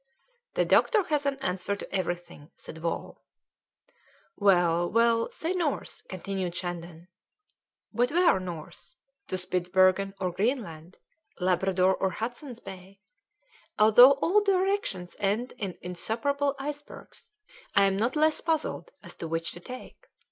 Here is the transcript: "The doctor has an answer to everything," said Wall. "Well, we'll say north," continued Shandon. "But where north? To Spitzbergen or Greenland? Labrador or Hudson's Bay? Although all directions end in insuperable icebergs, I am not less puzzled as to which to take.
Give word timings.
"The 0.55 0.65
doctor 0.65 1.03
has 1.09 1.27
an 1.27 1.37
answer 1.41 1.75
to 1.75 1.95
everything," 1.95 2.49
said 2.55 2.79
Wall. 2.79 3.21
"Well, 4.35 4.89
we'll 4.89 5.29
say 5.29 5.51
north," 5.51 6.01
continued 6.09 6.55
Shandon. 6.55 7.07
"But 7.93 8.09
where 8.11 8.39
north? 8.39 8.95
To 9.27 9.37
Spitzbergen 9.37 10.15
or 10.19 10.31
Greenland? 10.31 10.97
Labrador 11.39 11.95
or 11.95 12.09
Hudson's 12.09 12.59
Bay? 12.59 12.99
Although 13.77 14.13
all 14.13 14.41
directions 14.41 15.15
end 15.19 15.53
in 15.59 15.77
insuperable 15.83 16.55
icebergs, 16.57 17.29
I 17.75 17.83
am 17.83 17.95
not 17.95 18.15
less 18.15 18.41
puzzled 18.41 18.89
as 19.03 19.13
to 19.17 19.27
which 19.27 19.51
to 19.51 19.59
take. 19.59 20.07